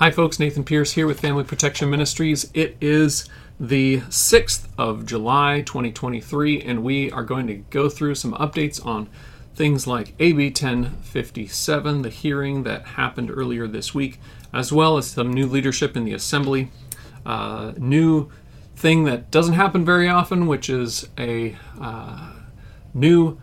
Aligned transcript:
Hi, 0.00 0.10
folks. 0.10 0.38
Nathan 0.38 0.64
Pierce 0.64 0.92
here 0.92 1.06
with 1.06 1.20
Family 1.20 1.44
Protection 1.44 1.90
Ministries. 1.90 2.50
It 2.54 2.74
is 2.80 3.28
the 3.60 3.98
6th 4.08 4.66
of 4.78 5.04
July, 5.04 5.60
2023, 5.60 6.62
and 6.62 6.82
we 6.82 7.10
are 7.10 7.22
going 7.22 7.46
to 7.48 7.56
go 7.56 7.90
through 7.90 8.14
some 8.14 8.32
updates 8.32 8.82
on 8.82 9.10
things 9.54 9.86
like 9.86 10.14
AB 10.18 10.46
1057, 10.46 12.00
the 12.00 12.08
hearing 12.08 12.62
that 12.62 12.86
happened 12.86 13.30
earlier 13.30 13.66
this 13.66 13.94
week, 13.94 14.18
as 14.54 14.72
well 14.72 14.96
as 14.96 15.08
some 15.08 15.30
new 15.34 15.46
leadership 15.46 15.94
in 15.94 16.06
the 16.06 16.14
Assembly. 16.14 16.70
Uh, 17.26 17.74
new 17.76 18.30
thing 18.74 19.04
that 19.04 19.30
doesn't 19.30 19.52
happen 19.52 19.84
very 19.84 20.08
often, 20.08 20.46
which 20.46 20.70
is 20.70 21.10
a 21.18 21.58
uh, 21.78 22.32
new 22.94 23.38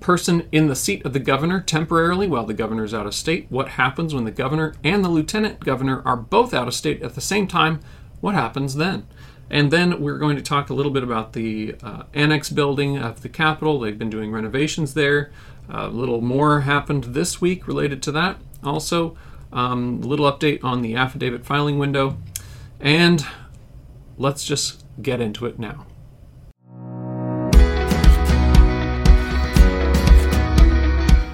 person 0.00 0.48
in 0.52 0.68
the 0.68 0.76
seat 0.76 1.04
of 1.04 1.12
the 1.12 1.18
governor 1.18 1.60
temporarily 1.60 2.26
while 2.26 2.46
the 2.46 2.54
governor 2.54 2.84
is 2.84 2.94
out 2.94 3.06
of 3.06 3.14
state. 3.14 3.46
What 3.48 3.70
happens 3.70 4.14
when 4.14 4.24
the 4.24 4.30
governor 4.30 4.74
and 4.84 5.04
the 5.04 5.08
lieutenant 5.08 5.60
governor 5.60 6.02
are 6.04 6.16
both 6.16 6.54
out 6.54 6.68
of 6.68 6.74
state 6.74 7.02
at 7.02 7.14
the 7.14 7.20
same 7.20 7.46
time? 7.46 7.80
What 8.20 8.34
happens 8.34 8.76
then? 8.76 9.06
And 9.50 9.70
then 9.70 10.00
we're 10.00 10.18
going 10.18 10.36
to 10.36 10.42
talk 10.42 10.70
a 10.70 10.74
little 10.74 10.92
bit 10.92 11.02
about 11.02 11.32
the 11.32 11.74
uh, 11.82 12.02
annex 12.12 12.50
building 12.50 12.98
of 12.98 13.22
the 13.22 13.28
Capitol. 13.28 13.80
They've 13.80 13.98
been 13.98 14.10
doing 14.10 14.30
renovations 14.30 14.94
there. 14.94 15.30
A 15.70 15.88
little 15.88 16.20
more 16.20 16.60
happened 16.60 17.04
this 17.04 17.40
week 17.40 17.66
related 17.66 18.02
to 18.04 18.12
that. 18.12 18.38
Also, 18.62 19.16
um, 19.52 20.00
a 20.02 20.06
little 20.06 20.30
update 20.30 20.62
on 20.62 20.82
the 20.82 20.94
affidavit 20.94 21.44
filing 21.44 21.78
window. 21.78 22.18
And 22.80 23.26
let's 24.16 24.44
just 24.44 24.84
get 25.00 25.20
into 25.20 25.46
it 25.46 25.58
now. 25.58 25.87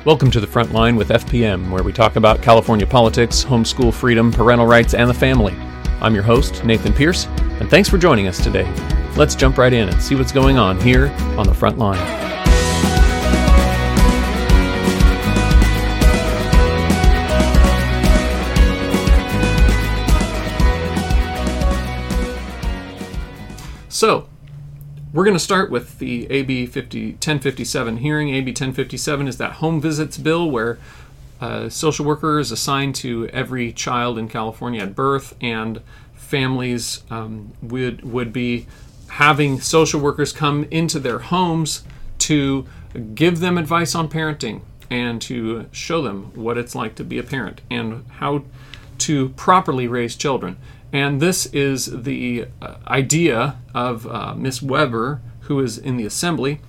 Welcome 0.05 0.31
to 0.33 0.41
the 0.41 0.47
front 0.47 0.75
line 0.75 0.97
with 0.97 1.09
FPM, 1.09 1.71
where 1.71 1.83
we 1.83 1.91
talk 1.91 2.17
about 2.17 2.43
California 2.43 2.87
politics, 2.87 3.43
homeschool 3.43 3.91
freedom, 3.91 4.31
parental 4.31 4.67
rights, 4.67 4.93
and 4.93 5.09
the 5.09 5.15
family. 5.15 5.55
I'm 6.03 6.12
your 6.12 6.23
host, 6.23 6.62
Nathan 6.62 6.93
Pierce, 6.93 7.25
and 7.59 7.70
thanks 7.70 7.89
for 7.89 7.97
joining 7.97 8.27
us 8.27 8.45
today. 8.45 8.70
Let's 9.17 9.34
jump 9.34 9.56
right 9.56 9.73
in 9.73 9.89
and 9.89 10.03
see 10.03 10.15
what's 10.15 10.31
going 10.31 10.59
on 10.59 10.78
here 10.78 11.06
on 11.39 11.47
the 11.47 11.55
front 11.55 11.78
line. 11.78 11.97
So, 23.89 24.28
we're 25.15 25.25
going 25.25 25.37
to 25.37 25.41
start 25.41 25.70
with 25.70 26.01
the 26.01 26.27
AB 26.29 26.67
50, 26.67 27.12
1057 27.12 27.98
hearing. 27.98 28.31
AB 28.31 28.51
1057 28.51 29.29
is 29.29 29.37
that 29.37 29.53
home 29.53 29.81
visits 29.81 30.19
bill 30.19 30.51
where 30.51 30.77
uh, 31.41 31.69
social 31.69 32.05
worker 32.05 32.41
is 32.41 32.51
assigned 32.51 32.97
to 32.97 33.29
every 33.29 33.73
child 33.73 34.19
in 34.19 34.29
California 34.29 34.83
at 34.83 34.97
birth, 34.97 35.37
and 35.41 35.81
families 36.15 37.05
um, 37.11 37.53
would 37.62 38.03
would 38.03 38.33
be 38.33 38.67
having 39.09 39.61
social 39.61 40.01
workers 40.01 40.33
come 40.33 40.65
into 40.73 40.98
their 40.98 41.21
homes 41.21 41.84
to 42.19 42.67
give 43.15 43.39
them 43.39 43.56
advice 43.56 43.95
on 43.95 44.09
parenting 44.09 44.62
and 44.91 45.23
to 45.23 45.67
show 45.71 46.03
them 46.03 46.33
what 46.34 46.59
it's 46.59 46.75
like 46.75 46.97
to 46.97 47.05
be 47.05 47.19
a 47.19 47.23
parent 47.23 47.61
and 47.71 48.05
how 48.15 48.43
to 48.99 49.28
properly 49.31 49.87
raise 49.87 50.17
children. 50.17 50.56
And 50.95 51.20
this 51.20 51.47
is 51.47 51.87
the 52.05 52.47
uh, 52.62 52.77
idea 52.87 53.59
of 53.75 54.06
uh, 54.06 54.37
Miss 54.37 54.62
Weber, 54.62 55.20
who 55.41 55.59
is 55.59 55.77
in 55.77 55.97
the 55.97 56.06
Assembly. 56.06 56.61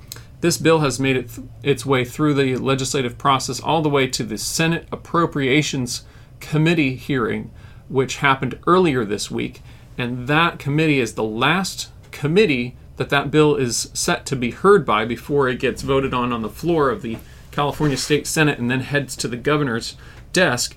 This 0.41 0.57
bill 0.57 0.79
has 0.79 0.99
made 0.99 1.15
it 1.15 1.29
th- 1.29 1.47
its 1.61 1.85
way 1.85 2.03
through 2.03 2.33
the 2.33 2.57
legislative 2.57 3.19
process 3.19 3.59
all 3.59 3.83
the 3.83 3.89
way 3.89 4.07
to 4.07 4.23
the 4.23 4.39
Senate 4.39 4.87
Appropriations 4.91 6.05
Committee 6.39 6.95
hearing, 6.95 7.51
which 7.87 8.17
happened 8.17 8.57
earlier 8.65 9.05
this 9.05 9.29
week. 9.29 9.61
And 9.95 10.27
that 10.27 10.57
committee 10.57 10.99
is 10.99 11.13
the 11.13 11.23
last 11.23 11.91
committee 12.09 12.75
that 12.97 13.09
that 13.09 13.29
bill 13.29 13.55
is 13.55 13.91
set 13.93 14.25
to 14.25 14.35
be 14.35 14.49
heard 14.49 14.87
by 14.87 15.05
before 15.05 15.47
it 15.47 15.59
gets 15.59 15.83
voted 15.83 16.15
on 16.15 16.33
on 16.33 16.41
the 16.41 16.49
floor 16.49 16.89
of 16.89 17.03
the 17.03 17.19
California 17.51 17.95
State 17.95 18.25
Senate 18.25 18.57
and 18.57 18.71
then 18.71 18.79
heads 18.79 19.15
to 19.17 19.27
the 19.27 19.37
governor's 19.37 19.95
desk. 20.33 20.75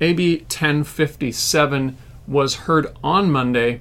AB 0.00 0.38
1057 0.42 1.96
was 2.26 2.54
heard 2.54 2.86
on 3.02 3.30
Monday, 3.30 3.80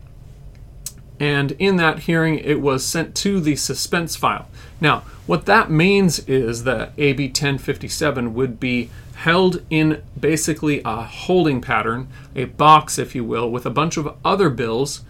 and 1.20 1.52
in 1.54 1.78
that 1.78 2.00
hearing, 2.00 2.40
it 2.40 2.60
was 2.60 2.86
sent 2.86 3.16
to 3.16 3.40
the 3.40 3.56
suspense 3.56 4.16
file. 4.16 4.50
Now, 4.82 5.04
what 5.26 5.46
that 5.46 5.72
means 5.72 6.20
is 6.28 6.64
that 6.66 6.92
AB 6.98 7.28
1057 7.28 8.34
would 8.34 8.60
be 8.60 8.90
held 9.16 9.62
in 9.70 10.04
basically 10.20 10.82
a 10.84 11.04
holding 11.04 11.62
pattern, 11.62 12.10
a 12.36 12.46
box, 12.46 12.98
if 12.98 13.16
you 13.16 13.24
will, 13.24 13.50
with 13.50 13.66
a 13.66 13.70
bunch 13.70 13.96
of 13.96 14.16
other 14.26 14.50
bills 14.50 15.04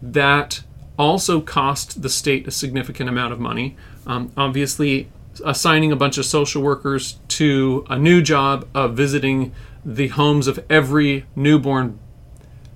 that 0.00 0.62
also 0.98 1.40
cost 1.40 2.02
the 2.02 2.08
state 2.08 2.46
a 2.48 2.50
significant 2.50 3.08
amount 3.08 3.32
of 3.32 3.38
money. 3.38 3.76
Um, 4.06 4.32
obviously, 4.36 5.08
assigning 5.44 5.92
a 5.92 5.96
bunch 5.96 6.18
of 6.18 6.24
social 6.24 6.62
workers 6.62 7.18
to 7.28 7.86
a 7.88 7.98
new 7.98 8.20
job 8.20 8.66
of 8.74 8.96
visiting 8.96 9.52
the 9.84 10.08
homes 10.08 10.46
of 10.46 10.64
every 10.68 11.26
newborn 11.34 11.98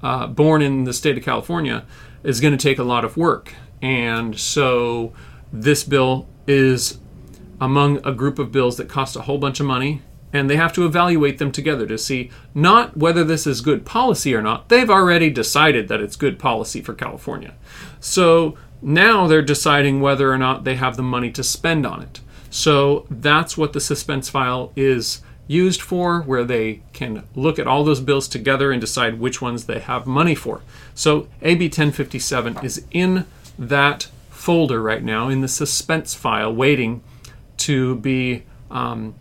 uh, 0.06 0.25
born 0.28 0.62
in 0.62 0.84
the 0.84 0.93
state 0.93 1.19
of 1.19 1.25
California 1.25 1.84
is 2.22 2.41
going 2.41 2.56
to 2.56 2.62
take 2.62 2.78
a 2.78 2.84
lot 2.84 3.05
of 3.05 3.17
work. 3.17 3.53
And 3.83 4.39
so 4.39 5.12
this 5.53 5.83
bill 5.83 6.28
is 6.47 6.99
among 7.61 8.06
a 8.06 8.12
group 8.12 8.39
of 8.39 8.53
bills 8.53 8.77
that 8.77 8.89
cost 8.89 9.17
a 9.17 9.22
whole 9.22 9.39
bunch 9.39 9.59
of 9.59 9.67
money 9.67 10.03
and 10.33 10.49
they 10.49 10.55
have 10.55 10.72
to 10.75 10.87
evaluate 10.87 11.39
them 11.39 11.50
together 11.50 11.89
to 11.89 11.99
see 11.99 12.31
not 12.55 12.97
whether 12.97 13.25
this 13.25 13.49
is 13.49 13.61
good 13.61 13.84
policy 13.84 14.33
or 14.33 14.43
not. 14.43 14.69
They've 14.69 14.89
already 14.89 15.28
decided 15.28 15.89
that 15.89 16.00
it's 16.00 16.15
good 16.15 16.38
policy 16.38 16.81
for 16.83 16.94
California. 16.94 17.55
So 17.99 18.56
now 18.81 19.27
they're 19.27 19.43
deciding 19.43 20.00
whether 20.00 20.33
or 20.33 20.38
not 20.38 20.62
they 20.62 20.77
have 20.77 20.97
the 20.97 21.03
money 21.03 21.33
to 21.33 21.43
spend 21.43 21.84
on 21.84 22.03
it. 22.03 22.21
So 22.49 23.09
that's 23.11 23.59
what 23.59 23.73
the 23.73 23.81
suspense 23.81 24.28
file 24.28 24.73
is 24.77 25.23
used 25.46 25.80
for, 25.80 26.22
where 26.22 26.44
they 26.44 26.82
can 26.92 27.24
look 27.34 27.58
at 27.58 27.66
all 27.66 27.84
those 27.84 28.00
bills 28.00 28.28
together 28.28 28.72
and 28.72 28.80
decide 28.80 29.20
which 29.20 29.40
ones 29.40 29.66
they 29.66 29.78
have 29.78 30.06
money 30.06 30.34
for. 30.34 30.62
So 30.94 31.28
AB 31.42 31.66
1057 31.66 32.58
is 32.64 32.84
in 32.90 33.26
that 33.58 34.08
folder 34.30 34.82
right 34.82 35.02
now 35.02 35.28
in 35.28 35.40
the 35.40 35.48
suspense 35.48 36.14
file, 36.14 36.54
waiting 36.54 37.02
to 37.58 37.96
be 37.96 38.44
um, 38.70 39.14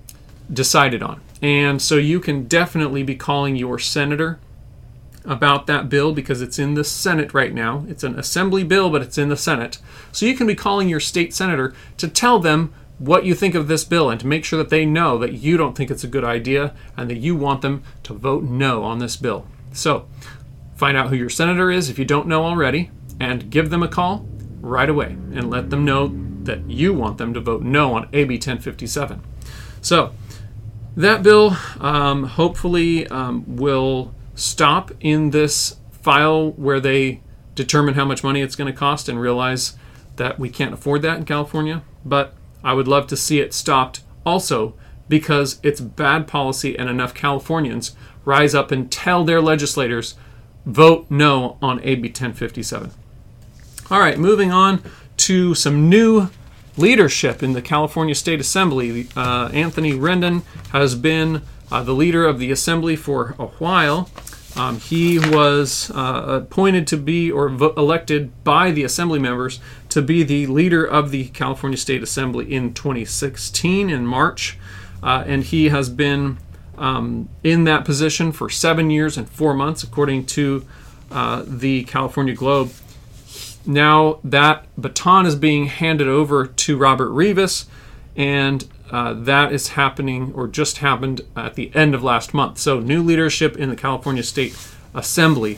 decided 0.52 1.02
on. 1.02 1.22
And 1.42 1.82
so 1.82 1.96
you 1.96 2.20
can 2.20 2.48
definitely 2.48 3.04
be 3.04 3.16
calling 3.16 3.56
your 3.56 3.78
senator 3.80 4.40
about 5.24 5.68
that 5.68 5.90
bill 5.90 6.14
because 6.14 6.42
it's 6.42 6.60
in 6.60 6.76
the 6.76 6.84
Senate 6.84 7.34
right 7.34 7.54
now. 7.54 7.86
It's 7.88 8.04
an 8.04 8.18
assembly 8.18 8.64
bill, 8.64 8.90
but 8.90 9.02
it's 9.02 9.18
in 9.18 9.30
the 9.30 9.38
Senate. 9.38 9.80
So 10.12 10.26
you 10.26 10.36
can 10.36 10.48
be 10.48 10.56
calling 10.56 10.88
your 10.88 11.00
state 11.00 11.34
senator 11.34 11.74
to 11.98 12.08
tell 12.08 12.40
them 12.40 12.74
what 12.98 13.26
you 13.26 13.36
think 13.36 13.56
of 13.56 13.68
this 13.68 13.84
bill 13.84 14.10
and 14.10 14.20
to 14.20 14.28
make 14.28 14.46
sure 14.46 14.58
that 14.58 14.70
they 14.70 14.86
know 14.86 15.18
that 15.18 15.34
you 15.34 15.58
don't 15.58 15.76
think 15.76 15.92
it's 15.92 16.04
a 16.04 16.08
good 16.08 16.24
idea 16.24 16.74
and 16.96 17.10
that 17.10 17.18
you 17.18 17.36
want 17.36 17.62
them 17.62 17.84
to 18.04 18.14
vote 18.14 18.44
no 18.44 18.84
on 18.84 19.00
this 19.00 19.18
bill. 19.18 19.46
So, 19.74 20.08
find 20.76 20.96
out 20.98 21.10
who 21.10 21.16
your 21.16 21.30
senator 21.30 21.70
is 21.72 21.90
if 21.90 22.00
you 22.00 22.06
don't 22.06 22.28
know 22.28 22.44
already 22.44 22.92
and 23.20 23.50
give 23.50 23.70
them 23.70 23.84
a 23.84 23.88
call 23.88 24.26
right 24.62 24.90
away 24.90 25.08
and 25.08 25.50
let 25.50 25.70
them 25.70 25.84
know 25.84 26.16
that 26.44 26.70
you 26.70 26.94
want 26.94 27.18
them 27.18 27.34
to 27.34 27.42
vote 27.42 27.64
no 27.64 27.94
on 27.94 28.08
AB 28.14 28.36
1057. 28.36 29.22
So, 29.82 30.14
that 30.96 31.24
bill 31.24 31.58
um, 31.82 32.24
hopefully 32.24 33.08
um, 33.08 33.58
will 33.58 34.14
stop 34.36 34.92
in 35.02 35.32
this 35.32 35.76
file 35.92 36.52
where 36.52 36.80
they 36.80 37.22
determine 37.56 37.96
how 37.96 38.06
much 38.06 38.24
money 38.24 38.42
it's 38.42 38.56
going 38.56 38.72
to 38.72 38.78
cost 38.78 39.10
and 39.10 39.20
realize 39.20 39.76
that 40.16 40.40
we 40.40 40.50
can't 40.50 40.74
afford 40.74 41.02
that 41.02 41.18
in 41.18 41.26
California. 41.26 41.84
But 42.06 42.35
I 42.66 42.74
would 42.74 42.88
love 42.88 43.08
to 43.08 43.16
see 43.16 43.40
it 43.40 43.54
stopped 43.54 44.02
also 44.26 44.74
because 45.08 45.60
it's 45.62 45.80
bad 45.80 46.28
policy 46.28 46.78
and 46.78 46.90
enough 46.90 47.14
Californians 47.14 47.96
rise 48.26 48.56
up 48.56 48.72
and 48.72 48.92
tell 48.92 49.24
their 49.24 49.40
legislators 49.40 50.16
vote 50.66 51.06
no 51.10 51.58
on 51.62 51.80
AB 51.84 52.08
1057. 52.08 52.92
All 53.92 54.00
right, 54.00 54.18
moving 54.18 54.52
on 54.52 54.82
to 55.18 55.54
some 55.54 55.90
new 55.90 56.30
leadership 56.76 57.44
in 57.44 57.54
the 57.54 57.62
California 57.62 58.16
State 58.16 58.40
Assembly. 58.40 59.08
Uh, 59.16 59.50
Anthony 59.54 59.94
Rendon 59.94 60.42
has 60.72 60.96
been 60.96 61.44
uh, 61.72 61.84
the 61.84 61.94
leader 61.94 62.26
of 62.26 62.40
the 62.40 62.52
Assembly 62.52 62.96
for 62.96 63.36
a 63.38 63.46
while. 63.46 64.10
Um, 64.56 64.80
he 64.80 65.20
was 65.20 65.92
uh, 65.92 66.42
appointed 66.44 66.88
to 66.88 66.98
be 66.98 67.30
or 67.32 67.48
elected 67.48 68.44
by 68.44 68.72
the 68.72 68.84
Assembly 68.84 69.20
members 69.20 69.60
to 69.90 70.02
be 70.02 70.24
the 70.24 70.48
leader 70.48 70.86
of 70.86 71.12
the 71.12 71.28
California 71.30 71.78
State 71.78 72.02
Assembly 72.02 72.54
in 72.54 72.74
2016 72.74 73.90
in 73.90 74.06
March. 74.06 74.58
Uh, 75.04 75.24
and 75.28 75.44
he 75.44 75.70
has 75.70 75.90
been 75.90 76.38
um, 76.78 77.30
in 77.44 77.66
that 77.66 77.86
position 77.86 78.32
for 78.32 78.50
seven 78.50 78.90
years 78.90 79.18
and 79.18 79.30
four 79.30 79.54
months, 79.54 79.84
according 79.84 80.26
to 80.26 80.66
uh, 81.12 81.44
the 81.46 81.84
California 81.84 82.34
Globe. 82.34 82.72
Now 83.66 84.20
that 84.24 84.66
baton 84.78 85.26
is 85.26 85.36
being 85.36 85.68
handed 85.68 86.08
over 86.08 86.46
to 86.46 86.78
Robert 86.78 87.10
Rivas, 87.10 87.66
and 88.16 88.68
uh, 88.92 89.14
that 89.14 89.52
is 89.52 89.70
happening 89.70 90.32
or 90.36 90.48
just 90.48 90.78
happened 90.78 91.22
at 91.36 91.56
the 91.56 91.72
end 91.76 91.96
of 91.96 92.04
last 92.04 92.34
month. 92.34 92.58
So, 92.58 92.80
new 92.80 93.02
leadership 93.02 93.58
in 93.58 93.70
the 93.70 93.76
California 93.76 94.24
State 94.24 94.56
assembly, 94.94 95.58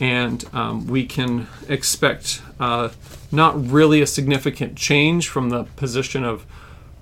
and 0.00 0.44
um, 0.52 0.86
we 0.86 1.06
can 1.06 1.46
expect 1.68 2.42
uh, 2.58 2.90
not 3.30 3.70
really 3.70 4.02
a 4.02 4.06
significant 4.06 4.76
change 4.76 5.28
from 5.28 5.50
the 5.50 5.64
position 5.76 6.24
of, 6.24 6.44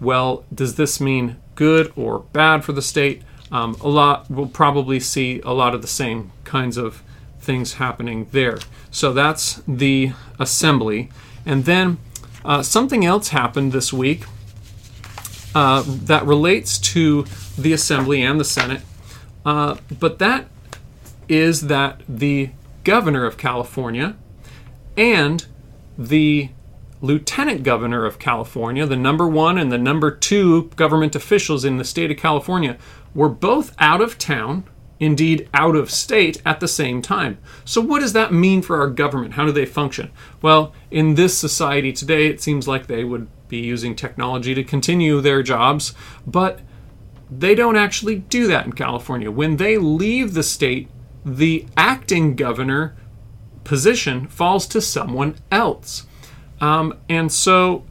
well, 0.01 0.45
does 0.55 0.77
this 0.77 1.01
mean 1.01 1.37
good 1.55 1.93
or 1.97 2.21
bad 2.33 2.65
for 2.65 2.73
the 2.73 2.83
state? 2.83 3.23
Um, 3.51 3.77
a 3.81 3.89
lot, 3.89 4.31
we'll 4.31 4.47
probably 4.47 5.01
see 5.01 5.41
a 5.41 5.53
lot 5.53 5.75
of 5.75 5.83
the 5.83 5.89
same 5.89 6.33
kinds 6.45 6.77
of 6.77 7.03
things 7.41 7.75
happening 7.75 8.29
there. 8.33 8.59
So 8.91 9.13
that's 9.13 9.63
the 9.67 10.13
assembly. 10.39 11.11
And 11.45 11.65
then 11.65 11.99
uh, 12.45 12.63
something 12.63 13.05
else 13.05 13.29
happened 13.29 13.73
this 13.73 13.93
week 13.93 14.25
uh, 15.55 15.83
that 15.87 16.25
relates 16.27 16.79
to 16.79 17.25
the 17.59 17.73
assembly 17.73 18.23
and 18.23 18.41
the 18.41 18.45
Senate, 18.45 18.83
uh, 19.45 19.77
but 19.99 20.19
that 20.19 20.47
is 21.29 21.63
that 21.63 22.03
the 22.09 22.51
governor 22.85 23.25
of 23.25 23.37
California 23.37 24.17
and 24.97 25.47
the 25.97 26.51
lieutenant 27.01 27.63
governor 27.65 28.07
of 28.07 28.19
California, 28.19 28.87
the 28.87 28.97
number 28.97 29.27
one 29.27 29.59
and 29.59 29.73
the 29.73 29.79
number 29.79 30.11
two 30.11 30.71
government 30.77 31.17
officials 31.17 31.65
in 31.65 31.77
the 31.77 31.85
state 31.85 32.11
of 32.11 32.17
California, 32.17 32.79
were 33.15 33.29
both 33.29 33.75
out 33.79 34.01
of 34.01 34.17
town, 34.19 34.65
indeed 35.01 35.49
out 35.53 35.75
of 35.75 35.91
state, 35.91 36.41
at 36.47 36.61
the 36.61 36.69
same 36.69 37.03
time. 37.03 37.39
So, 37.65 37.81
what 37.81 38.01
does 38.01 38.13
that 38.13 38.33
mean 38.33 38.63
for 38.63 38.79
our 38.81 38.89
government? 38.89 39.35
How 39.35 39.45
do 39.45 39.53
they 39.53 39.67
function? 39.67 40.11
Well, 40.41 40.73
in 40.91 41.17
this 41.17 41.37
society 41.37 41.93
today, 41.93 42.29
it 42.29 42.41
seems 42.41 42.69
like 42.69 42.87
they 42.87 43.05
would 43.05 43.27
be 43.53 43.59
using 43.59 43.95
technology 43.95 44.55
to 44.55 44.65
continue 44.65 45.21
their 45.21 45.43
jobs, 45.43 45.95
but 46.27 46.61
they 47.31 47.55
don't 47.55 47.77
actually 47.77 48.17
do 48.17 48.47
that 48.47 48.65
in 48.65 48.73
California. 48.73 49.31
When 49.31 49.59
they 49.59 49.77
leave 49.77 50.33
the 50.33 50.43
state, 50.43 50.89
the 51.25 51.67
acting 51.77 52.35
governor 52.35 52.97
position 53.63 54.27
falls 54.27 54.67
to 54.69 54.81
someone 54.81 55.37
else. 55.51 56.07
Um, 56.63 56.99
and 57.11 57.31
so 57.31 57.85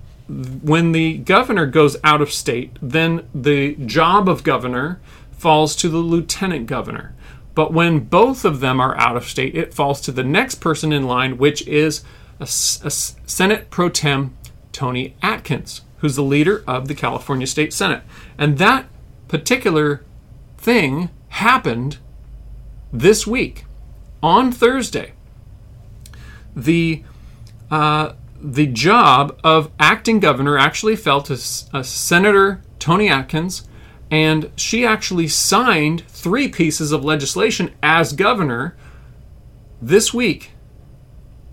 when 0.63 0.93
the 0.93 1.17
governor 1.17 1.67
goes 1.67 1.95
out 2.03 2.21
of 2.21 2.33
state, 2.33 2.77
then 2.81 3.27
the 3.33 3.75
job 3.75 4.27
of 4.27 4.43
governor 4.43 4.99
falls 5.31 5.75
to 5.75 5.89
the 5.89 5.97
lieutenant 5.97 6.65
governor. 6.65 7.13
But 7.53 7.71
when 7.71 7.99
both 7.99 8.45
of 8.45 8.61
them 8.61 8.79
are 8.79 8.97
out 8.97 9.15
of 9.15 9.25
state, 9.25 9.55
it 9.55 9.73
falls 9.75 10.01
to 10.01 10.11
the 10.11 10.23
next 10.23 10.55
person 10.55 10.91
in 10.91 11.03
line, 11.03 11.37
which 11.37 11.67
is 11.67 12.03
a, 12.39 12.45
a 12.45 12.89
Senate 12.89 13.69
pro 13.69 13.89
tem 13.89 14.35
Tony 14.71 15.15
Atkins, 15.21 15.81
who's 15.97 16.15
the 16.15 16.23
leader 16.23 16.63
of 16.67 16.87
the 16.87 16.95
California 16.95 17.47
State 17.47 17.73
Senate. 17.73 18.03
And 18.37 18.57
that 18.57 18.87
particular 19.27 20.03
thing 20.57 21.09
happened 21.29 21.97
this 22.91 23.25
week 23.25 23.65
on 24.21 24.51
Thursday. 24.51 25.13
The 26.55 27.03
uh, 27.69 28.13
the 28.41 28.67
job 28.67 29.39
of 29.43 29.71
acting 29.79 30.19
governor 30.19 30.57
actually 30.57 30.95
fell 30.95 31.21
to 31.21 31.33
uh, 31.73 31.83
Senator 31.83 32.61
Tony 32.79 33.07
Atkins, 33.07 33.67
and 34.09 34.51
she 34.57 34.85
actually 34.85 35.27
signed 35.27 36.03
three 36.07 36.47
pieces 36.47 36.91
of 36.91 37.05
legislation 37.05 37.73
as 37.81 38.13
governor 38.13 38.75
this 39.81 40.13
week. 40.13 40.51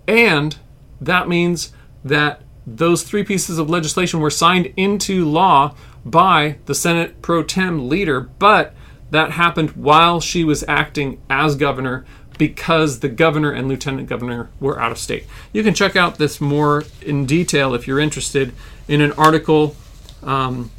And 0.07 0.57
that 0.99 1.29
means 1.29 1.71
that 2.03 2.41
those 2.77 3.03
three 3.03 3.23
pieces 3.23 3.57
of 3.57 3.69
legislation 3.69 4.19
were 4.19 4.29
signed 4.29 4.73
into 4.77 5.25
law 5.25 5.75
by 6.05 6.57
the 6.65 6.75
Senate 6.75 7.21
pro 7.21 7.43
tem 7.43 7.89
leader, 7.89 8.21
but 8.21 8.73
that 9.11 9.31
happened 9.31 9.71
while 9.71 10.21
she 10.21 10.43
was 10.43 10.63
acting 10.67 11.19
as 11.29 11.55
governor 11.55 12.05
because 12.37 12.99
the 12.99 13.09
governor 13.09 13.51
and 13.51 13.67
lieutenant 13.67 14.07
governor 14.07 14.49
were 14.59 14.79
out 14.79 14.91
of 14.91 14.97
state. 14.97 15.25
You 15.51 15.61
can 15.61 15.73
check 15.73 15.95
out 15.95 16.17
this 16.17 16.39
more 16.39 16.85
in 17.01 17.25
detail 17.25 17.73
if 17.73 17.85
you're 17.85 17.99
interested 17.99 18.53
in 18.87 19.01
an 19.01 19.11
article 19.13 19.75
um, 20.23 20.71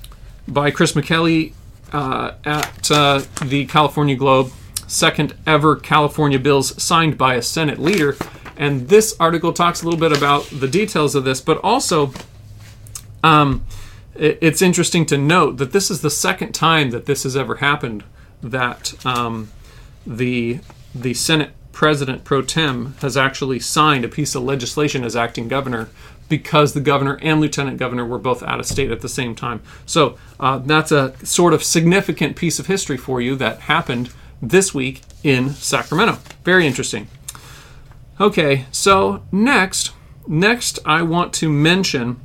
by 0.48 0.70
Chris 0.70 0.92
Micheli 0.92 1.52
uh, 1.92 2.32
at 2.44 2.90
uh, 2.90 3.22
the 3.44 3.66
California 3.66 4.16
Globe, 4.16 4.52
second 4.86 5.34
ever 5.46 5.76
California 5.76 6.38
bills 6.38 6.80
signed 6.82 7.18
by 7.18 7.34
a 7.34 7.42
Senate 7.42 7.78
leader. 7.78 8.16
And 8.60 8.90
this 8.90 9.16
article 9.18 9.54
talks 9.54 9.80
a 9.80 9.86
little 9.86 9.98
bit 9.98 10.14
about 10.14 10.44
the 10.50 10.68
details 10.68 11.14
of 11.14 11.24
this, 11.24 11.40
but 11.40 11.58
also 11.64 12.12
um, 13.24 13.64
it, 14.14 14.36
it's 14.42 14.60
interesting 14.60 15.06
to 15.06 15.16
note 15.16 15.56
that 15.56 15.72
this 15.72 15.90
is 15.90 16.02
the 16.02 16.10
second 16.10 16.52
time 16.52 16.90
that 16.90 17.06
this 17.06 17.22
has 17.22 17.38
ever 17.38 17.56
happened 17.56 18.04
that 18.42 18.94
um, 19.06 19.50
the 20.06 20.60
the 20.94 21.14
Senate 21.14 21.52
president 21.72 22.24
pro 22.24 22.42
tem 22.42 22.96
has 23.00 23.16
actually 23.16 23.60
signed 23.60 24.04
a 24.04 24.08
piece 24.08 24.34
of 24.34 24.42
legislation 24.42 25.04
as 25.04 25.16
acting 25.16 25.48
governor 25.48 25.88
because 26.28 26.74
the 26.74 26.80
governor 26.82 27.18
and 27.22 27.40
lieutenant 27.40 27.78
governor 27.78 28.04
were 28.04 28.18
both 28.18 28.42
out 28.42 28.60
of 28.60 28.66
state 28.66 28.90
at 28.90 29.00
the 29.00 29.08
same 29.08 29.34
time. 29.34 29.62
So 29.86 30.18
uh, 30.38 30.58
that's 30.58 30.92
a 30.92 31.14
sort 31.24 31.54
of 31.54 31.64
significant 31.64 32.36
piece 32.36 32.58
of 32.58 32.66
history 32.66 32.98
for 32.98 33.22
you 33.22 33.36
that 33.36 33.60
happened 33.60 34.10
this 34.42 34.74
week 34.74 35.00
in 35.22 35.50
Sacramento. 35.50 36.18
Very 36.44 36.66
interesting. 36.66 37.08
Okay, 38.20 38.66
so 38.70 39.22
next, 39.32 39.92
next 40.26 40.78
I 40.84 41.00
want 41.00 41.32
to 41.34 41.48
mention 41.48 42.20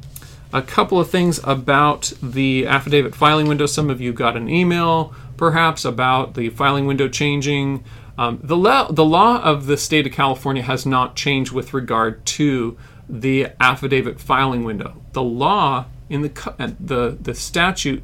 a 0.51 0.61
couple 0.61 0.99
of 0.99 1.09
things 1.09 1.39
about 1.45 2.11
the 2.21 2.67
affidavit 2.67 3.15
filing 3.15 3.47
window. 3.47 3.65
Some 3.65 3.89
of 3.89 4.01
you 4.01 4.11
got 4.11 4.35
an 4.35 4.49
email, 4.49 5.15
perhaps, 5.37 5.85
about 5.85 6.33
the 6.33 6.49
filing 6.49 6.85
window 6.85 7.07
changing. 7.07 7.85
Um, 8.17 8.41
the, 8.43 8.57
law, 8.57 8.91
the 8.91 9.05
law 9.05 9.41
of 9.41 9.67
the 9.67 9.77
state 9.77 10.05
of 10.05 10.11
California 10.11 10.63
has 10.63 10.85
not 10.85 11.15
changed 11.15 11.53
with 11.53 11.73
regard 11.73 12.25
to 12.25 12.77
the 13.07 13.47
affidavit 13.61 14.19
filing 14.19 14.65
window. 14.65 15.01
The 15.13 15.23
law 15.23 15.85
in 16.09 16.23
the 16.23 16.55
uh, 16.59 16.71
the 16.79 17.17
the 17.19 17.33
statute 17.33 18.03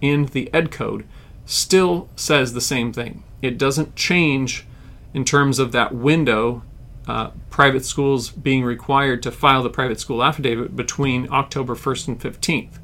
in 0.00 0.26
the 0.26 0.52
Ed 0.52 0.70
Code 0.70 1.06
still 1.46 2.08
says 2.16 2.52
the 2.52 2.60
same 2.60 2.92
thing. 2.92 3.22
It 3.40 3.58
doesn't 3.58 3.94
change 3.94 4.66
in 5.14 5.24
terms 5.24 5.58
of 5.58 5.72
that 5.72 5.94
window. 5.94 6.62
Uh, 7.06 7.30
private 7.50 7.84
schools 7.84 8.30
being 8.30 8.62
required 8.62 9.22
to 9.22 9.30
file 9.32 9.62
the 9.62 9.70
private 9.70 9.98
school 9.98 10.22
affidavit 10.22 10.76
between 10.76 11.28
October 11.32 11.74
1st 11.74 12.08
and 12.08 12.20
15th. 12.20 12.78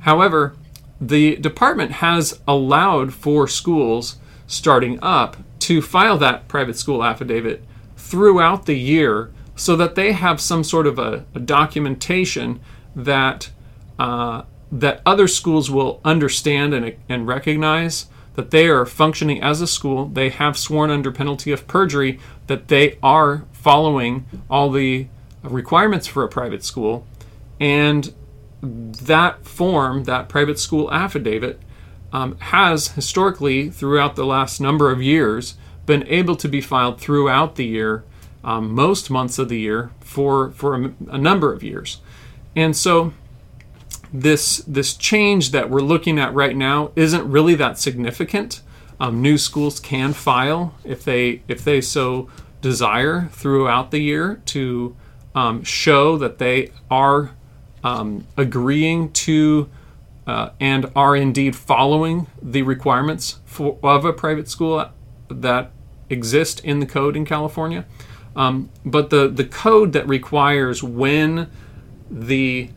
However, 0.00 0.56
the 1.00 1.36
department 1.36 1.92
has 1.92 2.40
allowed 2.48 3.14
for 3.14 3.46
schools 3.46 4.16
starting 4.48 4.98
up 5.02 5.36
to 5.60 5.80
file 5.80 6.18
that 6.18 6.48
private 6.48 6.76
school 6.76 7.04
affidavit 7.04 7.62
throughout 7.96 8.66
the 8.66 8.74
year 8.74 9.30
so 9.54 9.76
that 9.76 9.94
they 9.94 10.12
have 10.12 10.40
some 10.40 10.64
sort 10.64 10.86
of 10.86 10.98
a, 10.98 11.24
a 11.34 11.40
documentation 11.40 12.60
that 12.96 13.50
uh, 13.98 14.42
that 14.70 15.00
other 15.04 15.26
schools 15.26 15.70
will 15.70 16.00
understand 16.04 16.74
and, 16.74 16.94
and 17.08 17.26
recognize 17.26 18.06
that 18.38 18.52
they 18.52 18.68
are 18.68 18.86
functioning 18.86 19.42
as 19.42 19.60
a 19.60 19.66
school. 19.66 20.06
They 20.06 20.28
have 20.28 20.56
sworn 20.56 20.90
under 20.90 21.10
penalty 21.10 21.50
of 21.50 21.66
perjury 21.66 22.20
that 22.46 22.68
they 22.68 22.96
are 23.02 23.42
following 23.50 24.26
all 24.48 24.70
the 24.70 25.08
requirements 25.42 26.06
for 26.06 26.22
a 26.22 26.28
private 26.28 26.62
school, 26.62 27.04
and 27.58 28.14
that 28.62 29.44
form, 29.44 30.04
that 30.04 30.28
private 30.28 30.60
school 30.60 30.88
affidavit, 30.92 31.60
um, 32.12 32.38
has 32.38 32.92
historically, 32.92 33.70
throughout 33.70 34.14
the 34.14 34.24
last 34.24 34.60
number 34.60 34.92
of 34.92 35.02
years, 35.02 35.56
been 35.84 36.06
able 36.06 36.36
to 36.36 36.46
be 36.46 36.60
filed 36.60 37.00
throughout 37.00 37.56
the 37.56 37.66
year 37.66 38.04
um, 38.44 38.72
most 38.72 39.10
months 39.10 39.40
of 39.40 39.48
the 39.48 39.58
year 39.58 39.90
for 39.98 40.52
for 40.52 40.76
a, 40.76 40.94
a, 41.08 41.18
number 41.18 41.52
of 41.52 41.64
years, 41.64 42.00
and 42.54 42.76
so 42.76 43.12
this 44.12 44.58
this 44.58 44.94
change 44.94 45.50
that 45.50 45.70
we're 45.70 45.80
looking 45.80 46.18
at 46.18 46.32
right 46.34 46.56
now 46.56 46.92
isn't 46.96 47.30
really 47.30 47.54
that 47.56 47.78
significant. 47.78 48.62
Um, 49.00 49.22
new 49.22 49.38
schools 49.38 49.78
can 49.80 50.12
file 50.12 50.74
if 50.84 51.04
they 51.04 51.42
if 51.48 51.62
they 51.64 51.80
so 51.80 52.28
desire 52.60 53.28
throughout 53.32 53.90
the 53.90 54.00
year 54.00 54.40
to 54.46 54.96
um, 55.34 55.62
show 55.62 56.16
that 56.16 56.38
they 56.38 56.72
are 56.90 57.30
um, 57.84 58.26
agreeing 58.36 59.12
to 59.12 59.68
uh, 60.26 60.50
and 60.60 60.90
are 60.94 61.16
indeed 61.16 61.54
following 61.56 62.26
the 62.42 62.62
requirements 62.62 63.40
for, 63.46 63.78
of 63.82 64.04
a 64.04 64.12
private 64.12 64.48
school 64.48 64.90
that 65.28 65.70
exist 66.10 66.60
in 66.64 66.80
the 66.80 66.86
code 66.86 67.16
in 67.16 67.24
California. 67.24 67.84
Um, 68.36 68.70
but 68.84 69.10
the, 69.10 69.28
the 69.28 69.44
code 69.44 69.92
that 69.94 70.06
requires 70.06 70.82
when 70.82 71.50
the 72.10 72.70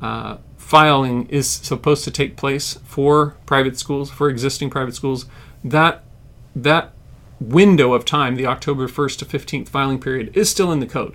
uh, 0.00 0.38
filing 0.56 1.26
is 1.28 1.48
supposed 1.48 2.04
to 2.04 2.10
take 2.10 2.36
place 2.36 2.74
for 2.84 3.36
private 3.46 3.78
schools, 3.78 4.10
for 4.10 4.28
existing 4.28 4.70
private 4.70 4.94
schools, 4.94 5.26
that 5.64 6.02
that 6.54 6.92
window 7.40 7.92
of 7.92 8.04
time, 8.04 8.36
the 8.36 8.46
October 8.46 8.88
1st 8.88 9.18
to 9.18 9.24
15th 9.24 9.68
filing 9.68 10.00
period, 10.00 10.34
is 10.36 10.48
still 10.48 10.72
in 10.72 10.80
the 10.80 10.86
code. 10.86 11.14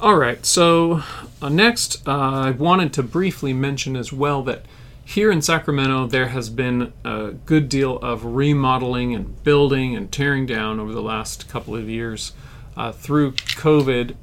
All 0.00 0.16
right, 0.16 0.46
so 0.46 1.02
uh, 1.42 1.48
next, 1.48 2.06
uh, 2.08 2.12
I 2.12 2.50
wanted 2.52 2.92
to 2.94 3.02
briefly 3.02 3.52
mention 3.52 3.96
as 3.96 4.12
well 4.12 4.42
that 4.44 4.64
here 5.04 5.32
in 5.32 5.42
Sacramento, 5.42 6.06
there 6.06 6.28
has 6.28 6.48
been 6.48 6.92
a 7.04 7.32
good 7.32 7.68
deal 7.68 7.98
of 7.98 8.24
remodeling 8.24 9.14
and 9.14 9.42
building 9.42 9.96
and 9.96 10.10
tearing 10.10 10.46
down 10.46 10.78
over 10.78 10.92
the 10.92 11.02
last 11.02 11.48
couple 11.48 11.74
of 11.74 11.88
years. 11.88 12.32
Uh, 12.76 12.92
through 12.92 13.32
COVID, 13.32 14.14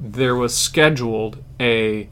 there 0.00 0.34
was 0.34 0.56
scheduled 0.56 1.42
a 1.60 2.08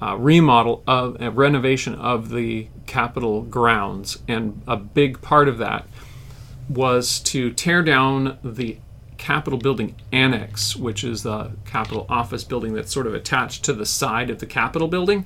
uh, 0.00 0.16
remodel 0.16 0.82
of 0.86 1.20
a 1.20 1.30
renovation 1.30 1.94
of 1.94 2.30
the 2.30 2.68
Capitol 2.86 3.42
grounds, 3.42 4.18
and 4.26 4.62
a 4.66 4.76
big 4.76 5.20
part 5.22 5.48
of 5.48 5.58
that 5.58 5.86
was 6.68 7.20
to 7.20 7.52
tear 7.52 7.82
down 7.82 8.38
the 8.42 8.78
Capitol 9.16 9.58
building 9.58 9.94
annex, 10.10 10.74
which 10.74 11.04
is 11.04 11.22
the 11.22 11.52
Capitol 11.64 12.06
office 12.08 12.42
building 12.42 12.74
that's 12.74 12.92
sort 12.92 13.06
of 13.06 13.14
attached 13.14 13.64
to 13.64 13.72
the 13.72 13.86
side 13.86 14.30
of 14.30 14.40
the 14.40 14.46
Capitol 14.46 14.88
building. 14.88 15.24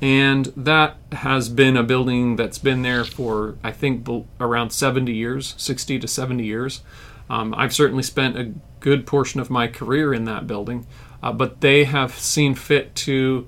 And 0.00 0.46
that 0.56 0.96
has 1.12 1.48
been 1.48 1.76
a 1.76 1.82
building 1.82 2.36
that's 2.36 2.58
been 2.58 2.82
there 2.82 3.04
for, 3.04 3.56
I 3.64 3.72
think, 3.72 4.06
around 4.38 4.70
70 4.70 5.12
years, 5.12 5.54
60 5.56 5.98
to 5.98 6.06
70 6.06 6.44
years. 6.44 6.82
Um, 7.30 7.54
I've 7.56 7.74
certainly 7.74 8.02
spent 8.02 8.38
a 8.38 8.52
good 8.88 9.06
portion 9.06 9.38
of 9.38 9.50
my 9.50 9.68
career 9.68 10.14
in 10.14 10.24
that 10.24 10.46
building, 10.46 10.86
uh, 11.22 11.32
but 11.32 11.60
they 11.60 11.84
have 11.84 12.14
seen 12.14 12.54
fit 12.54 12.94
to 12.94 13.46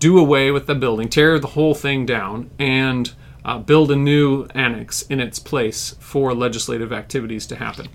do 0.00 0.18
away 0.18 0.50
with 0.50 0.66
the 0.66 0.74
building, 0.74 1.08
tear 1.08 1.38
the 1.38 1.48
whole 1.48 1.74
thing 1.74 2.04
down, 2.04 2.50
and 2.58 3.12
uh, 3.44 3.58
build 3.58 3.90
a 3.92 3.96
new 3.96 4.46
annex 4.54 5.02
in 5.02 5.20
its 5.20 5.38
place 5.38 5.94
for 6.00 6.34
legislative 6.34 6.92
activities 6.92 7.46
to 7.46 7.56
happen. 7.56 7.86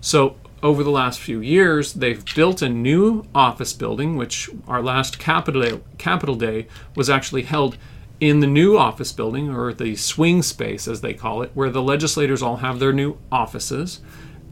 So, 0.00 0.36
over 0.62 0.82
the 0.82 0.90
last 0.90 1.20
few 1.20 1.40
years, 1.40 1.92
they've 1.92 2.24
built 2.34 2.62
a 2.62 2.68
new 2.70 3.24
office 3.34 3.74
building, 3.74 4.16
which 4.16 4.48
our 4.66 4.80
last 4.80 5.18
Capitol 5.18 5.60
Day, 5.60 5.80
Capitol 5.98 6.36
Day 6.36 6.68
was 6.94 7.10
actually 7.10 7.42
held 7.42 7.76
in 8.18 8.40
the 8.40 8.46
new 8.46 8.78
office 8.78 9.12
building, 9.12 9.50
or 9.50 9.74
the 9.74 9.96
swing 9.96 10.42
space 10.42 10.88
as 10.88 11.00
they 11.02 11.12
call 11.12 11.42
it, 11.42 11.50
where 11.52 11.68
the 11.68 11.82
legislators 11.82 12.42
all 12.42 12.56
have 12.56 12.78
their 12.78 12.92
new 12.92 13.18
offices. 13.30 14.00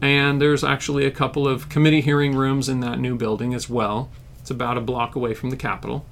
And 0.03 0.41
there's 0.41 0.65
actually 0.65 1.05
a 1.05 1.11
couple 1.11 1.47
of 1.47 1.69
committee 1.69 2.01
hearing 2.01 2.35
rooms 2.35 2.67
in 2.67 2.81
that 2.81 2.99
new 2.99 3.15
building 3.15 3.53
as 3.53 3.69
well. 3.69 4.09
It's 4.37 4.51
about 4.51 4.77
a 4.77 4.81
block 4.81 5.15
away 5.15 5.33
from 5.33 5.49
the 5.49 5.55
Capitol. 5.55 6.05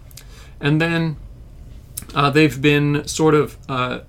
And 0.62 0.80
then 0.80 1.18
uh, 2.16 2.30
they've 2.30 2.62
been 2.62 3.06
sort 3.06 3.36
of 3.36 3.58
uh, 3.68 4.00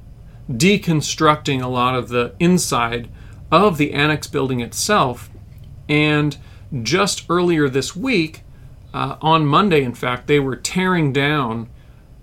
deconstructing 0.48 1.60
a 1.60 1.66
lot 1.66 1.96
of 1.96 2.10
the 2.10 2.32
inside 2.38 3.08
of 3.50 3.76
the 3.76 3.92
annex 3.92 4.28
building 4.28 4.60
itself. 4.60 5.28
And 5.88 6.38
just 6.84 7.26
earlier 7.28 7.68
this 7.68 7.96
week, 7.96 8.42
uh, 8.94 9.16
on 9.20 9.44
Monday, 9.44 9.82
in 9.82 9.94
fact, 9.94 10.28
they 10.28 10.38
were 10.38 10.54
tearing 10.54 11.12
down 11.12 11.68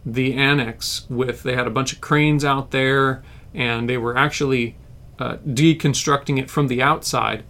the 0.05 0.33
annex 0.33 1.05
with, 1.09 1.43
they 1.43 1.55
had 1.55 1.67
a 1.67 1.71
bunch 1.71 1.91
of 1.91 1.99
cranes 1.99 2.45
out 2.45 2.71
there, 2.71 3.21
and 3.53 3.89
they 3.89 3.97
were 3.97 4.15
actually 4.15 4.77
uh, 5.19 5.35
deconstructing 5.45 6.39
it 6.39 6.49
from 6.49 6.69
the 6.69 6.81
outside 6.81 7.43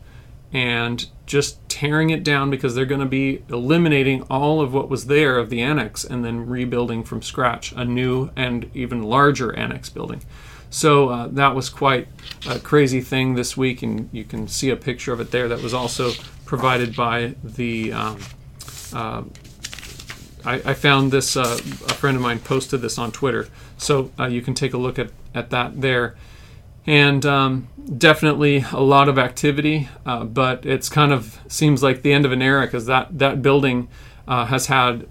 and 0.51 1.08
just 1.25 1.68
tearing 1.70 2.10
it 2.10 2.24
down 2.24 2.50
because 2.50 2.74
they're 2.74 2.86
going 2.86 3.01
to 3.01 3.06
be 3.06 3.44
eliminating 3.50 4.24
all 4.24 4.62
of 4.62 4.74
what 4.74 4.89
was 4.89 5.06
there 5.06 5.38
of 5.38 5.50
the 5.50 5.62
annex 5.62 6.03
and 6.03 6.25
then 6.25 6.48
rebuilding 6.48 7.03
from 7.03 7.22
scratch 7.22 7.72
a 7.74 7.86
new 7.86 8.32
and 8.36 8.70
even 8.74 9.03
larger 9.03 9.56
annex 9.56 9.89
building. 9.89 10.22
So 10.70 11.10
uh, 11.10 11.27
that 11.32 11.56
was 11.56 11.70
quite 11.70 12.08
a 12.48 12.60
crazy 12.60 13.01
thing 13.01 13.36
this 13.36 13.58
week, 13.58 13.82
and 13.82 14.10
you 14.12 14.24
can 14.24 14.48
see 14.48 14.70
a 14.70 14.75
picture 14.75 15.12
of 15.12 15.20
it 15.20 15.32
there. 15.32 15.48
That 15.48 15.62
was 15.62 15.74
also 15.74 16.12
provided 16.46 16.96
by 16.96 17.36
the. 17.44 17.94
Um, 17.94 18.20
uh, 18.94 19.24
I, 20.46 20.53
I, 20.53 20.74
found 20.74 21.12
this. 21.12 21.36
Uh, 21.36 21.58
a 21.60 21.94
friend 21.94 22.15
of 22.15 22.22
mine 22.22 22.39
posted 22.39 22.82
this 22.82 22.98
on 23.00 23.12
Twitter, 23.12 23.48
so 23.77 24.12
uh, 24.20 24.27
you 24.27 24.41
can 24.41 24.53
take 24.53 24.74
a 24.74 24.77
look 24.77 25.00
at 25.00 25.10
at 25.34 25.50
that 25.50 25.82
there. 25.82 26.15
And 26.89 27.25
um, 27.25 27.67
definitely 27.98 28.65
a 28.72 28.81
lot 28.81 29.08
of 29.08 29.19
activity, 29.19 29.88
uh, 30.05 30.24
but 30.24 30.65
it's 30.65 30.89
kind 30.89 31.13
of 31.13 31.39
seems 31.48 31.84
like 31.84 32.01
the 32.01 32.12
end 32.12 32.25
of 32.25 32.31
an 32.31 32.41
era 32.41 32.65
because 32.65 32.88
that 32.88 33.19
that 33.19 33.41
building 33.41 33.88
uh, 34.27 34.46
has 34.46 34.65
had 34.65 35.08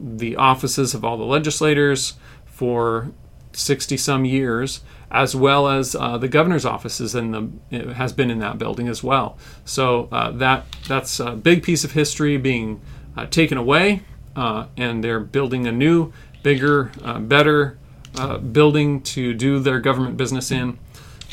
the 0.00 0.36
offices 0.36 0.94
of 0.94 1.04
all 1.04 1.16
the 1.16 1.24
legislators 1.24 2.14
for 2.44 3.12
60 3.52 3.96
some 3.96 4.24
years, 4.24 4.80
as 5.10 5.36
well 5.36 5.68
as 5.68 5.94
uh, 5.94 6.16
the 6.18 6.28
governor's 6.28 6.64
offices 6.64 7.14
in 7.14 7.30
the 7.70 7.94
has 7.94 8.12
been 8.12 8.30
in 8.30 8.38
that 8.38 8.58
building 8.58 8.88
as 8.88 9.02
well. 9.02 9.36
So 9.64 10.08
uh, 10.10 10.30
that 10.32 10.66
that's 10.88 11.20
a 11.20 11.32
big 11.32 11.62
piece 11.62 11.84
of 11.84 11.92
history 11.92 12.36
being 12.36 12.80
uh, 13.16 13.26
taken 13.26 13.58
away, 13.58 14.02
uh, 14.34 14.66
and 14.76 15.04
they're 15.04 15.20
building 15.20 15.66
a 15.66 15.72
new, 15.72 16.12
bigger, 16.42 16.92
uh, 17.04 17.18
better 17.18 17.78
uh, 18.16 18.38
building 18.38 19.00
to 19.02 19.34
do 19.34 19.58
their 19.58 19.80
government 19.80 20.16
business 20.16 20.50
in. 20.50 20.78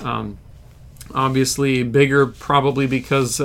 Um, 0.03 0.37
obviously, 1.13 1.83
bigger 1.83 2.25
probably 2.25 2.87
because 2.87 3.39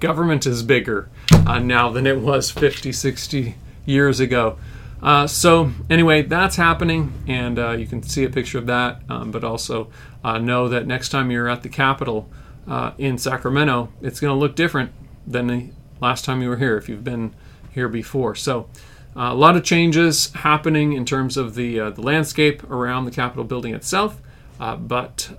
government 0.00 0.46
is 0.46 0.62
bigger 0.62 1.08
now 1.46 1.90
than 1.90 2.06
it 2.06 2.20
was 2.20 2.50
50, 2.50 2.92
60 2.92 3.54
years 3.86 4.20
ago. 4.20 4.58
Uh, 5.02 5.26
so 5.26 5.72
anyway, 5.90 6.22
that's 6.22 6.56
happening, 6.56 7.12
and 7.26 7.58
uh, 7.58 7.72
you 7.72 7.86
can 7.86 8.02
see 8.02 8.24
a 8.24 8.30
picture 8.30 8.58
of 8.58 8.66
that. 8.66 9.02
Um, 9.08 9.32
but 9.32 9.42
also 9.42 9.90
uh, 10.22 10.38
know 10.38 10.68
that 10.68 10.86
next 10.86 11.08
time 11.08 11.30
you're 11.30 11.48
at 11.48 11.62
the 11.62 11.68
Capitol 11.68 12.30
uh, 12.68 12.92
in 12.98 13.18
Sacramento, 13.18 13.92
it's 14.00 14.20
going 14.20 14.32
to 14.32 14.38
look 14.38 14.54
different 14.54 14.92
than 15.26 15.48
the 15.48 15.70
last 16.00 16.24
time 16.24 16.40
you 16.40 16.48
were 16.48 16.56
here 16.56 16.76
if 16.76 16.88
you've 16.88 17.02
been 17.02 17.34
here 17.72 17.88
before. 17.88 18.36
So 18.36 18.68
uh, 19.16 19.30
a 19.30 19.34
lot 19.34 19.56
of 19.56 19.64
changes 19.64 20.30
happening 20.32 20.92
in 20.92 21.04
terms 21.04 21.36
of 21.36 21.56
the 21.56 21.80
uh, 21.80 21.90
the 21.90 22.02
landscape 22.02 22.62
around 22.70 23.04
the 23.04 23.10
Capitol 23.10 23.44
building 23.44 23.74
itself. 23.74 24.20
But 24.78 25.30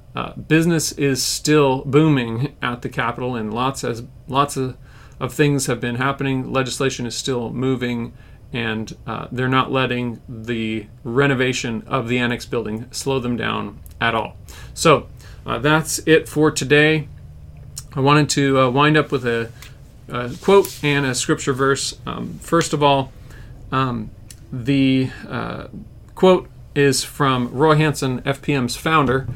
business 0.47 0.91
is 0.93 1.23
still 1.23 1.83
booming 1.85 2.55
at 2.61 2.81
the 2.81 2.89
Capitol, 2.89 3.35
and 3.35 3.53
lots 3.53 3.83
as 3.83 4.03
lots 4.27 4.57
of, 4.57 4.77
of 5.19 5.33
things 5.33 5.67
have 5.67 5.79
been 5.79 5.95
happening. 5.95 6.51
Legislation 6.51 7.05
is 7.05 7.15
still 7.15 7.51
moving 7.51 8.13
and 8.53 8.95
uh, 9.07 9.27
they're 9.31 9.49
not 9.49 9.71
letting 9.71 10.21
the 10.29 10.85
renovation 11.03 11.83
of 11.87 12.07
the 12.07 12.19
annex 12.19 12.45
building 12.45 12.85
slow 12.91 13.19
them 13.19 13.35
down 13.35 13.79
at 13.99 14.13
all. 14.13 14.37
So 14.75 15.07
uh, 15.45 15.57
that's 15.57 15.99
it 16.05 16.29
for 16.29 16.51
today. 16.51 17.07
I 17.95 17.99
wanted 17.99 18.29
to 18.31 18.59
uh, 18.59 18.69
wind 18.69 18.95
up 18.95 19.11
with 19.11 19.25
a, 19.25 19.51
a, 20.07 20.31
quote 20.41 20.83
and 20.83 21.05
a 21.05 21.15
scripture 21.15 21.53
verse. 21.53 21.97
Um, 22.05 22.37
first 22.39 22.73
of 22.73 22.83
all, 22.83 23.11
um, 23.71 24.11
the 24.51 25.09
uh, 25.27 25.67
quote 26.13 26.47
is 26.75 27.03
from 27.03 27.53
Roy 27.53 27.75
Hansen, 27.75 28.21
FPM's 28.21 28.75
founder, 28.75 29.27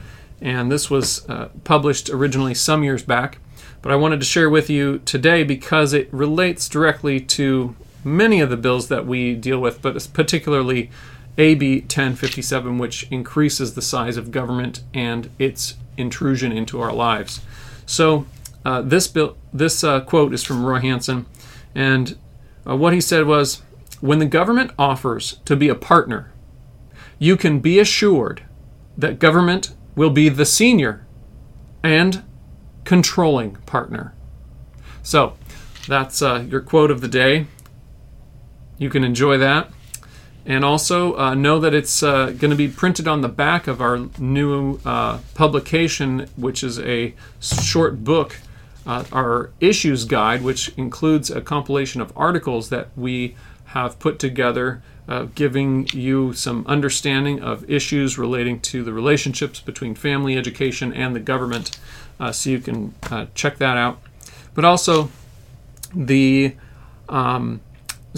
and 0.41 0.71
this 0.71 0.89
was 0.89 1.27
uh, 1.29 1.49
published 1.63 2.09
originally 2.09 2.53
some 2.53 2.83
years 2.83 3.03
back. 3.03 3.39
But 3.81 3.91
I 3.91 3.95
wanted 3.95 4.19
to 4.19 4.25
share 4.25 4.49
with 4.49 4.69
you 4.69 4.99
today 4.99 5.43
because 5.43 5.93
it 5.93 6.11
relates 6.11 6.67
directly 6.67 7.19
to 7.21 7.75
many 8.03 8.39
of 8.39 8.49
the 8.49 8.57
bills 8.57 8.87
that 8.87 9.05
we 9.05 9.35
deal 9.35 9.59
with, 9.59 9.81
but 9.81 10.07
particularly 10.13 10.89
AB 11.37 11.81
1057, 11.81 12.77
which 12.77 13.07
increases 13.11 13.75
the 13.75 13.81
size 13.81 14.17
of 14.17 14.31
government 14.31 14.83
and 14.93 15.29
its 15.37 15.75
intrusion 15.95 16.51
into 16.51 16.79
our 16.79 16.93
lives. 16.93 17.41
So, 17.85 18.25
uh, 18.65 18.81
this 18.81 19.07
bill, 19.07 19.37
this 19.53 19.83
uh, 19.83 20.01
quote 20.01 20.33
is 20.33 20.43
from 20.43 20.65
Roy 20.65 20.79
Hansen, 20.79 21.25
and 21.73 22.17
uh, 22.67 22.75
what 22.75 22.93
he 22.93 22.99
said 22.99 23.25
was, 23.25 23.61
"When 24.01 24.19
the 24.19 24.25
government 24.25 24.71
offers 24.77 25.39
to 25.45 25.55
be 25.55 25.69
a 25.69 25.75
partner, 25.75 26.31
you 27.19 27.37
can 27.37 27.59
be 27.59 27.79
assured 27.79 28.43
that 28.97 29.19
government 29.19 29.73
will 29.95 30.09
be 30.09 30.29
the 30.29 30.45
senior 30.45 31.05
and 31.83 32.23
controlling 32.83 33.55
partner." 33.65 34.13
So, 35.03 35.33
that's 35.87 36.21
uh, 36.21 36.45
your 36.49 36.61
quote 36.61 36.91
of 36.91 37.01
the 37.01 37.07
day 37.07 37.47
you 38.77 38.89
can 38.89 39.03
enjoy 39.03 39.37
that. 39.37 39.71
And 40.45 40.63
also 40.63 41.17
uh, 41.17 41.33
know 41.33 41.59
that 41.59 41.73
it's 41.73 42.01
uh, 42.01 42.27
going 42.27 42.51
to 42.51 42.55
be 42.55 42.69
printed 42.69 43.07
on 43.07 43.21
the 43.21 43.27
back 43.27 43.67
of 43.67 43.81
our 43.81 44.07
new 44.17 44.79
uh, 44.85 45.19
publication, 45.33 46.29
which 46.37 46.63
is 46.63 46.79
a 46.79 47.13
short 47.41 48.05
book, 48.05 48.39
uh, 48.85 49.03
our 49.11 49.51
issues 49.59 50.05
guide, 50.05 50.41
which 50.41 50.69
includes 50.77 51.29
a 51.29 51.41
compilation 51.41 51.99
of 51.99 52.13
articles 52.15 52.69
that 52.69 52.87
we 52.95 53.35
have 53.65 53.99
put 53.99 54.19
together, 54.19 54.81
uh, 55.07 55.27
giving 55.35 55.87
you 55.93 56.33
some 56.33 56.65
understanding 56.67 57.41
of 57.41 57.69
issues 57.69 58.17
relating 58.17 58.59
to 58.59 58.83
the 58.83 58.93
relationships 58.93 59.59
between 59.59 59.95
family 59.95 60.37
education 60.37 60.93
and 60.93 61.15
the 61.15 61.19
government. 61.19 61.77
Uh, 62.19 62.31
so 62.31 62.49
you 62.49 62.59
can 62.59 62.93
check 63.35 63.57
that 63.57 63.77
out. 63.77 64.01
But 64.53 64.65
also, 64.65 65.09
the 65.93 66.55
um, 67.07 67.61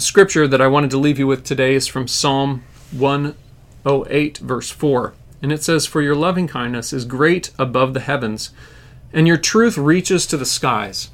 scripture 0.00 0.48
that 0.48 0.62
I 0.62 0.66
wanted 0.66 0.90
to 0.92 0.98
leave 0.98 1.18
you 1.18 1.26
with 1.26 1.44
today 1.44 1.74
is 1.74 1.86
from 1.86 2.08
Psalm 2.08 2.64
108, 2.92 4.38
verse 4.38 4.70
4. 4.70 5.12
And 5.42 5.52
it 5.52 5.62
says, 5.62 5.84
For 5.84 6.00
your 6.00 6.14
loving 6.14 6.48
kindness 6.48 6.92
is 6.92 7.04
great 7.04 7.50
above 7.58 7.92
the 7.92 8.00
heavens, 8.00 8.50
and 9.12 9.26
your 9.26 9.36
truth 9.36 9.76
reaches 9.76 10.26
to 10.28 10.36
the 10.36 10.46
skies. 10.46 11.10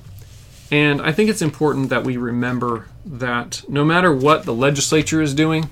And 0.70 1.00
I 1.00 1.12
think 1.12 1.30
it's 1.30 1.42
important 1.42 1.90
that 1.90 2.04
we 2.04 2.16
remember 2.16 2.88
that 3.04 3.62
no 3.68 3.85
matter 3.85 4.14
what 4.14 4.44
the 4.44 4.54
legislature 4.54 5.23
is 5.23 5.32
doing, 5.32 5.70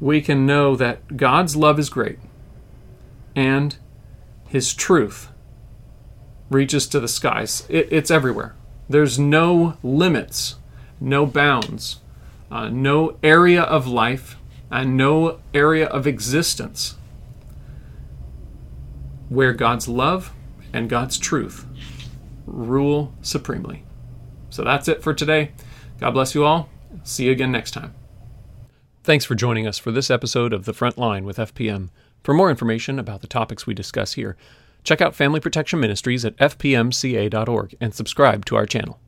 we 0.00 0.20
can 0.20 0.46
know 0.46 0.76
that 0.76 1.16
God's 1.16 1.56
love 1.56 1.78
is 1.78 1.88
great 1.88 2.18
and 3.34 3.76
His 4.48 4.72
truth 4.72 5.28
reaches 6.50 6.86
to 6.88 7.00
the 7.00 7.08
skies. 7.08 7.66
It, 7.68 7.88
it's 7.90 8.10
everywhere. 8.10 8.54
There's 8.88 9.18
no 9.18 9.76
limits, 9.82 10.56
no 11.00 11.26
bounds, 11.26 12.00
uh, 12.50 12.68
no 12.68 13.18
area 13.22 13.62
of 13.62 13.86
life, 13.86 14.36
and 14.70 14.96
no 14.96 15.40
area 15.52 15.86
of 15.86 16.06
existence 16.06 16.96
where 19.28 19.52
God's 19.52 19.88
love 19.88 20.32
and 20.72 20.88
God's 20.88 21.18
truth 21.18 21.66
rule 22.46 23.14
supremely. 23.22 23.84
So 24.58 24.64
that's 24.64 24.88
it 24.88 25.04
for 25.04 25.14
today. 25.14 25.52
God 26.00 26.10
bless 26.10 26.34
you 26.34 26.44
all. 26.44 26.68
See 27.04 27.26
you 27.26 27.30
again 27.30 27.52
next 27.52 27.70
time. 27.70 27.94
Thanks 29.04 29.24
for 29.24 29.36
joining 29.36 29.68
us 29.68 29.78
for 29.78 29.92
this 29.92 30.10
episode 30.10 30.52
of 30.52 30.64
The 30.64 30.72
Front 30.72 30.98
Line 30.98 31.24
with 31.24 31.36
FPM. 31.36 31.90
For 32.24 32.34
more 32.34 32.50
information 32.50 32.98
about 32.98 33.20
the 33.20 33.28
topics 33.28 33.68
we 33.68 33.74
discuss 33.74 34.14
here, 34.14 34.36
check 34.82 35.00
out 35.00 35.14
Family 35.14 35.38
Protection 35.38 35.78
Ministries 35.78 36.24
at 36.24 36.36
fpmca.org 36.38 37.76
and 37.80 37.94
subscribe 37.94 38.44
to 38.46 38.56
our 38.56 38.66
channel. 38.66 38.98